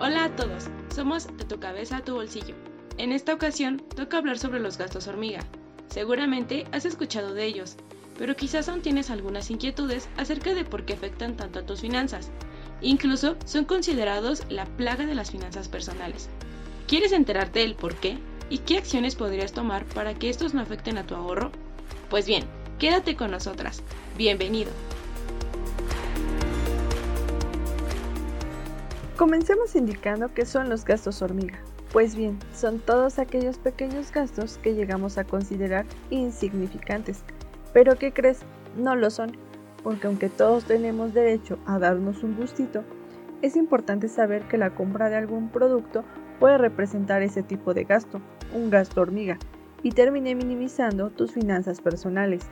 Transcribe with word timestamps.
Hola 0.00 0.24
a 0.24 0.34
todos, 0.34 0.64
somos 0.92 1.28
De 1.36 1.44
tu 1.44 1.60
cabeza 1.60 1.98
a 1.98 2.04
tu 2.04 2.14
bolsillo. 2.14 2.56
En 2.98 3.12
esta 3.12 3.32
ocasión 3.32 3.80
toca 3.94 4.18
hablar 4.18 4.38
sobre 4.38 4.58
los 4.58 4.76
gastos 4.76 5.06
hormiga. 5.06 5.38
Seguramente 5.86 6.66
has 6.72 6.84
escuchado 6.84 7.32
de 7.32 7.44
ellos, 7.44 7.76
pero 8.18 8.34
quizás 8.34 8.68
aún 8.68 8.82
tienes 8.82 9.10
algunas 9.10 9.52
inquietudes 9.52 10.08
acerca 10.16 10.52
de 10.52 10.64
por 10.64 10.84
qué 10.84 10.94
afectan 10.94 11.36
tanto 11.36 11.60
a 11.60 11.66
tus 11.66 11.80
finanzas. 11.80 12.32
Incluso 12.80 13.36
son 13.44 13.66
considerados 13.66 14.42
la 14.48 14.66
plaga 14.66 15.06
de 15.06 15.14
las 15.14 15.30
finanzas 15.30 15.68
personales. 15.68 16.28
¿Quieres 16.88 17.12
enterarte 17.12 17.60
del 17.60 17.76
por 17.76 17.94
qué? 17.94 18.18
¿Y 18.50 18.58
qué 18.58 18.78
acciones 18.78 19.14
podrías 19.14 19.52
tomar 19.52 19.84
para 19.84 20.14
que 20.14 20.28
estos 20.28 20.54
no 20.54 20.60
afecten 20.60 20.98
a 20.98 21.06
tu 21.06 21.14
ahorro? 21.14 21.52
Pues 22.10 22.26
bien, 22.26 22.42
quédate 22.80 23.14
con 23.14 23.30
nosotras. 23.30 23.80
Bienvenido. 24.18 24.72
Comencemos 29.16 29.76
indicando 29.76 30.34
qué 30.34 30.44
son 30.44 30.68
los 30.68 30.84
gastos 30.84 31.22
hormiga. 31.22 31.60
Pues 31.92 32.16
bien, 32.16 32.36
son 32.52 32.80
todos 32.80 33.20
aquellos 33.20 33.58
pequeños 33.58 34.10
gastos 34.10 34.58
que 34.58 34.74
llegamos 34.74 35.18
a 35.18 35.24
considerar 35.24 35.86
insignificantes. 36.10 37.22
Pero 37.72 37.94
¿qué 37.96 38.12
crees? 38.12 38.40
No 38.76 38.96
lo 38.96 39.10
son, 39.10 39.36
porque 39.84 40.08
aunque 40.08 40.28
todos 40.28 40.64
tenemos 40.64 41.14
derecho 41.14 41.60
a 41.64 41.78
darnos 41.78 42.24
un 42.24 42.34
gustito, 42.34 42.82
es 43.40 43.54
importante 43.54 44.08
saber 44.08 44.42
que 44.48 44.58
la 44.58 44.74
compra 44.74 45.08
de 45.08 45.16
algún 45.16 45.48
producto 45.48 46.02
puede 46.40 46.58
representar 46.58 47.22
ese 47.22 47.44
tipo 47.44 47.72
de 47.72 47.84
gasto, 47.84 48.20
un 48.52 48.68
gasto 48.68 49.00
hormiga, 49.00 49.38
y 49.84 49.92
termine 49.92 50.34
minimizando 50.34 51.10
tus 51.10 51.30
finanzas 51.30 51.80
personales. 51.80 52.42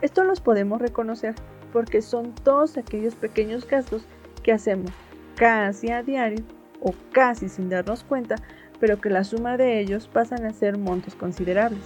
Esto 0.00 0.24
los 0.24 0.40
podemos 0.40 0.80
reconocer 0.80 1.36
porque 1.72 2.02
son 2.02 2.34
todos 2.34 2.76
aquellos 2.78 3.14
pequeños 3.14 3.64
gastos 3.68 4.02
que 4.42 4.50
hacemos 4.50 4.90
casi 5.36 5.90
a 5.90 6.02
diario 6.02 6.44
o 6.80 6.94
casi 7.12 7.48
sin 7.48 7.68
darnos 7.68 8.04
cuenta, 8.04 8.36
pero 8.78 9.00
que 9.00 9.10
la 9.10 9.24
suma 9.24 9.56
de 9.56 9.80
ellos 9.80 10.08
pasan 10.08 10.44
a 10.44 10.52
ser 10.52 10.78
montos 10.78 11.14
considerables. 11.14 11.82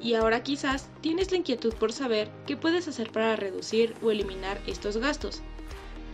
Y 0.00 0.14
ahora 0.14 0.42
quizás 0.42 0.90
tienes 1.00 1.30
la 1.30 1.38
inquietud 1.38 1.72
por 1.74 1.90
saber 1.90 2.28
qué 2.46 2.58
puedes 2.58 2.86
hacer 2.88 3.10
para 3.10 3.36
reducir 3.36 3.94
o 4.02 4.10
eliminar 4.10 4.58
estos 4.66 4.98
gastos. 4.98 5.40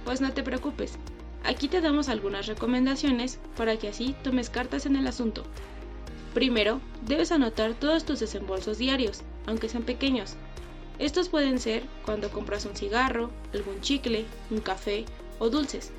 Pues 0.04 0.20
no 0.20 0.32
te 0.32 0.44
preocupes, 0.44 0.96
aquí 1.44 1.66
te 1.66 1.80
damos 1.80 2.08
algunas 2.08 2.46
recomendaciones 2.46 3.40
para 3.56 3.76
que 3.76 3.88
así 3.88 4.14
tomes 4.22 4.48
cartas 4.48 4.86
en 4.86 4.94
el 4.94 5.08
asunto. 5.08 5.42
Primero, 6.34 6.80
debes 7.04 7.32
anotar 7.32 7.74
todos 7.74 8.04
tus 8.04 8.20
desembolsos 8.20 8.78
diarios, 8.78 9.22
aunque 9.46 9.68
sean 9.68 9.82
pequeños, 9.82 10.36
estos 11.00 11.30
pueden 11.30 11.58
ser 11.58 11.82
cuando 12.04 12.30
compras 12.30 12.66
un 12.66 12.76
cigarro, 12.76 13.30
algún 13.54 13.80
chicle, 13.80 14.26
un 14.50 14.60
café 14.60 15.06
o 15.38 15.48
dulces. 15.48 15.92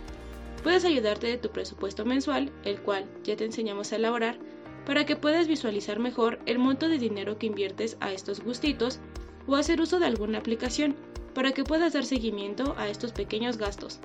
Puedes 0.63 0.85
ayudarte 0.85 1.25
de 1.25 1.37
tu 1.37 1.49
presupuesto 1.49 2.05
mensual, 2.05 2.51
el 2.63 2.79
cual 2.81 3.09
ya 3.23 3.35
te 3.35 3.45
enseñamos 3.45 3.91
a 3.91 3.95
elaborar, 3.95 4.37
para 4.85 5.07
que 5.07 5.15
puedas 5.15 5.47
visualizar 5.47 5.97
mejor 5.97 6.39
el 6.45 6.59
monto 6.59 6.87
de 6.87 6.99
dinero 6.99 7.39
que 7.39 7.47
inviertes 7.47 7.97
a 7.99 8.11
estos 8.13 8.43
gustitos 8.43 8.99
o 9.47 9.55
hacer 9.55 9.81
uso 9.81 9.99
de 9.99 10.05
alguna 10.05 10.37
aplicación 10.37 10.95
para 11.33 11.51
que 11.51 11.63
puedas 11.63 11.93
dar 11.93 12.05
seguimiento 12.05 12.75
a 12.77 12.87
estos 12.87 13.11
pequeños 13.11 13.57
gastos. 13.57 13.99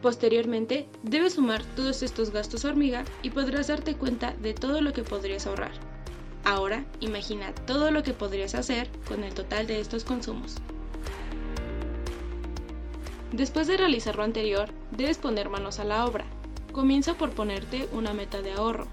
Posteriormente, 0.00 0.88
debes 1.02 1.34
sumar 1.34 1.62
todos 1.76 2.02
estos 2.02 2.30
gastos 2.30 2.64
hormiga 2.64 3.04
y 3.22 3.28
podrás 3.28 3.66
darte 3.66 3.94
cuenta 3.94 4.32
de 4.40 4.54
todo 4.54 4.80
lo 4.80 4.94
que 4.94 5.02
podrías 5.02 5.46
ahorrar. 5.46 5.72
Ahora 6.44 6.84
imagina 7.00 7.54
todo 7.54 7.90
lo 7.90 8.02
que 8.02 8.14
podrías 8.14 8.54
hacer 8.54 8.88
con 9.06 9.22
el 9.22 9.32
total 9.32 9.66
de 9.66 9.80
estos 9.80 10.04
consumos. 10.04 10.56
Después 13.30 13.66
de 13.66 13.76
realizar 13.76 14.16
lo 14.16 14.24
anterior, 14.24 14.68
debes 14.90 15.18
poner 15.18 15.48
manos 15.48 15.78
a 15.78 15.84
la 15.84 16.04
obra. 16.04 16.24
Comienza 16.72 17.14
por 17.14 17.30
ponerte 17.30 17.88
una 17.92 18.12
meta 18.12 18.42
de 18.42 18.52
ahorro. 18.52 18.86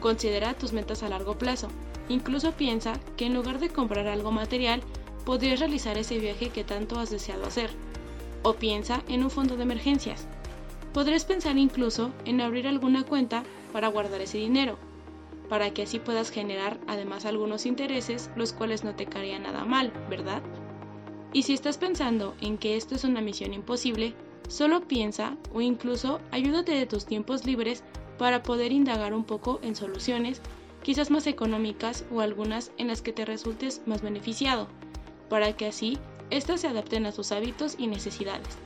Considera 0.00 0.54
tus 0.54 0.72
metas 0.72 1.02
a 1.02 1.08
largo 1.08 1.36
plazo. 1.36 1.68
Incluso 2.08 2.52
piensa 2.52 2.98
que 3.16 3.26
en 3.26 3.34
lugar 3.34 3.60
de 3.60 3.68
comprar 3.68 4.08
algo 4.08 4.32
material, 4.32 4.82
podrías 5.24 5.60
realizar 5.60 5.98
ese 5.98 6.18
viaje 6.18 6.48
que 6.48 6.64
tanto 6.64 6.98
has 6.98 7.10
deseado 7.10 7.44
hacer. 7.44 7.70
O 8.42 8.54
piensa 8.54 9.02
en 9.06 9.22
un 9.22 9.30
fondo 9.30 9.56
de 9.56 9.64
emergencias. 9.64 10.26
Podrías 10.94 11.24
pensar 11.24 11.58
incluso 11.58 12.10
en 12.24 12.40
abrir 12.40 12.66
alguna 12.66 13.04
cuenta 13.04 13.44
para 13.72 13.88
guardar 13.88 14.22
ese 14.22 14.38
dinero 14.38 14.78
para 15.50 15.74
que 15.74 15.82
así 15.82 15.98
puedas 15.98 16.30
generar 16.30 16.78
además 16.86 17.26
algunos 17.26 17.66
intereses, 17.66 18.30
los 18.36 18.52
cuales 18.52 18.84
no 18.84 18.94
te 18.94 19.06
caerían 19.06 19.42
nada 19.42 19.64
mal, 19.64 19.92
¿verdad? 20.08 20.42
Y 21.32 21.42
si 21.42 21.54
estás 21.54 21.76
pensando 21.76 22.36
en 22.40 22.56
que 22.56 22.76
esto 22.76 22.94
es 22.94 23.02
una 23.02 23.20
misión 23.20 23.52
imposible, 23.52 24.14
solo 24.48 24.86
piensa 24.86 25.36
o 25.52 25.60
incluso 25.60 26.20
ayúdate 26.30 26.72
de 26.72 26.86
tus 26.86 27.04
tiempos 27.04 27.44
libres 27.44 27.82
para 28.16 28.44
poder 28.44 28.70
indagar 28.70 29.12
un 29.12 29.24
poco 29.24 29.58
en 29.62 29.74
soluciones, 29.74 30.40
quizás 30.84 31.10
más 31.10 31.26
económicas 31.26 32.04
o 32.12 32.20
algunas 32.20 32.70
en 32.78 32.86
las 32.86 33.02
que 33.02 33.12
te 33.12 33.24
resultes 33.24 33.82
más 33.86 34.02
beneficiado, 34.02 34.68
para 35.28 35.56
que 35.56 35.66
así 35.66 35.98
éstas 36.30 36.60
se 36.60 36.68
adapten 36.68 37.06
a 37.06 37.12
tus 37.12 37.32
hábitos 37.32 37.74
y 37.76 37.88
necesidades. 37.88 38.56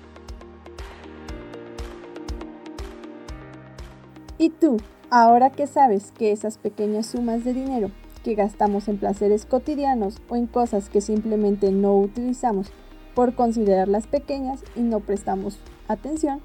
¿Y 4.37 4.51
tú? 4.51 4.77
Ahora 5.10 5.50
que 5.50 5.66
sabes 5.66 6.12
que 6.12 6.32
esas 6.32 6.59
pequeñas 6.59 7.06
sumas 7.06 7.44
de 7.44 7.53
dinero 7.53 7.91
que 8.25 8.34
gastamos 8.34 8.88
en 8.88 8.97
placeres 8.97 9.44
cotidianos 9.44 10.16
o 10.28 10.37
en 10.37 10.47
cosas 10.47 10.88
que 10.88 11.03
simplemente 11.03 11.70
no 11.70 11.97
utilizamos 11.97 12.72
por 13.15 13.34
considerarlas 13.34 14.06
pequeñas 14.06 14.65
y 14.75 14.81
no 14.81 15.00
prestamos 15.00 15.59
atención, 15.88 16.41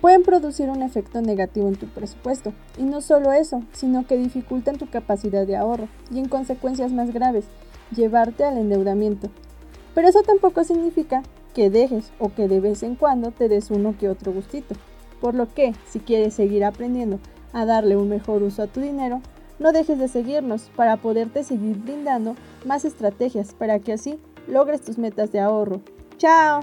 pueden 0.00 0.22
producir 0.22 0.68
un 0.68 0.82
efecto 0.82 1.22
negativo 1.22 1.68
en 1.68 1.76
tu 1.76 1.86
presupuesto. 1.86 2.52
Y 2.76 2.82
no 2.82 3.00
solo 3.00 3.32
eso, 3.32 3.62
sino 3.72 4.06
que 4.06 4.18
dificultan 4.18 4.76
tu 4.76 4.88
capacidad 4.88 5.46
de 5.46 5.56
ahorro 5.56 5.88
y 6.10 6.18
en 6.18 6.28
consecuencias 6.28 6.92
más 6.92 7.12
graves, 7.12 7.46
llevarte 7.96 8.44
al 8.44 8.58
endeudamiento. 8.58 9.30
Pero 9.94 10.08
eso 10.08 10.22
tampoco 10.22 10.64
significa 10.64 11.22
que 11.54 11.70
dejes 11.70 12.12
o 12.18 12.32
que 12.32 12.46
de 12.46 12.60
vez 12.60 12.82
en 12.82 12.94
cuando 12.94 13.30
te 13.30 13.48
des 13.48 13.70
uno 13.70 13.96
que 13.98 14.08
otro 14.08 14.32
gustito. 14.32 14.74
Por 15.20 15.34
lo 15.34 15.52
que, 15.52 15.74
si 15.86 16.00
quieres 16.00 16.34
seguir 16.34 16.64
aprendiendo 16.64 17.18
a 17.52 17.64
darle 17.64 17.96
un 17.96 18.08
mejor 18.08 18.42
uso 18.42 18.62
a 18.62 18.66
tu 18.66 18.80
dinero, 18.80 19.20
no 19.58 19.72
dejes 19.72 19.98
de 19.98 20.08
seguirnos 20.08 20.70
para 20.74 20.96
poderte 20.96 21.44
seguir 21.44 21.76
brindando 21.78 22.34
más 22.64 22.84
estrategias 22.84 23.54
para 23.54 23.78
que 23.78 23.92
así 23.92 24.18
logres 24.48 24.82
tus 24.82 24.98
metas 24.98 25.30
de 25.32 25.40
ahorro. 25.40 25.80
¡Chao! 26.18 26.62